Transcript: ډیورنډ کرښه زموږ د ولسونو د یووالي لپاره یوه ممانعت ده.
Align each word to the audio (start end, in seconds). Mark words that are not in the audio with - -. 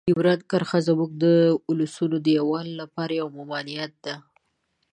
ډیورنډ 0.09 0.41
کرښه 0.51 0.79
زموږ 0.87 1.11
د 1.23 1.25
ولسونو 1.69 2.15
د 2.21 2.27
یووالي 2.39 2.73
لپاره 2.81 3.11
یوه 3.19 3.31
ممانعت 3.39 3.93
ده. 4.05 4.15